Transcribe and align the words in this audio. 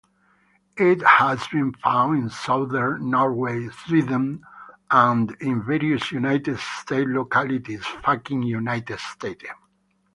It 0.77 1.03
has 1.03 1.47
been 1.49 1.73
found 1.73 2.17
in 2.23 2.29
Southern 2.31 3.11
Norway, 3.11 3.69
Sweden 3.85 4.43
and 4.89 5.29
in 5.39 5.63
various 5.63 6.11
United 6.11 6.57
States 6.57 7.07
localities. 7.07 7.85